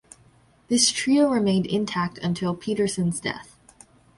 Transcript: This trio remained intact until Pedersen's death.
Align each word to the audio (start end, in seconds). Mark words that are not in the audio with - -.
This 0.67 0.89
trio 0.89 1.29
remained 1.29 1.67
intact 1.67 2.17
until 2.17 2.55
Pedersen's 2.55 3.19
death. 3.19 3.55